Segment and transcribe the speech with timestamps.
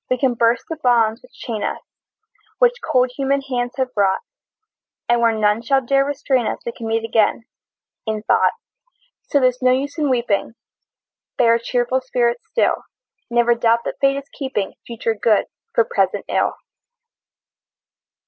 [0.09, 1.79] We can burst the bonds which chain us,
[2.57, 4.21] Which cold human hands have wrought,
[5.07, 7.43] And where none shall dare restrain us We can meet again,
[8.07, 8.53] in thought.
[9.27, 10.55] So there's no use in weeping,
[11.37, 12.85] Bear a cheerful spirit still;
[13.29, 15.45] Never doubt that Fate is keeping Future good
[15.75, 16.55] for present ill!